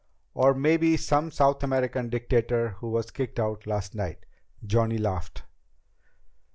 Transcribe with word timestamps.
"Or 0.33 0.55
maybe 0.55 0.97
some 0.97 1.29
South 1.29 1.61
American 1.63 2.09
dictator 2.09 2.69
who 2.79 2.89
was 2.89 3.11
kicked 3.11 3.39
out 3.39 3.67
last 3.67 3.93
night." 3.93 4.25
Johnny 4.65 4.97
laughed. 4.97 5.43